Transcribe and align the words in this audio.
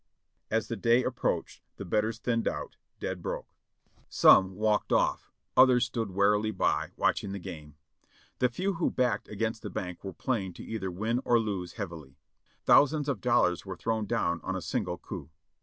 As 0.49 0.67
the 0.67 0.75
day 0.75 1.03
approached 1.03 1.61
the 1.77 1.85
betters 1.85 2.17
thinned 2.17 2.47
out, 2.47 2.75
dead 2.99 3.21
broke. 3.21 3.53
Some 4.09 4.55
walked 4.55 4.91
off, 4.91 5.31
others 5.55 5.85
stood 5.85 6.09
wearily 6.09 6.49
by, 6.49 6.89
watching 6.97 7.33
the 7.33 7.37
game. 7.39 7.75
The 8.39 8.49
few 8.49 8.73
who 8.73 8.89
backed 8.89 9.27
against 9.27 9.61
the 9.61 9.69
bank 9.69 10.03
were 10.03 10.11
playing 10.11 10.53
to 10.53 10.63
either 10.63 10.89
win 10.89 11.21
or 11.23 11.37
lose 11.39 11.73
heavily. 11.73 12.17
Thousands 12.65 13.07
of 13.07 13.21
dollars 13.21 13.63
were 13.63 13.77
thrown 13.77 14.07
down 14.07 14.41
on 14.41 14.55
a 14.55 14.61
single 14.63 14.97
coup. 14.97 15.29